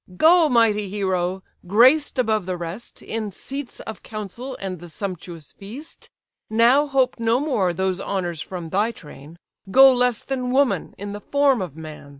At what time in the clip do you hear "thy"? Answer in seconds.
8.69-8.91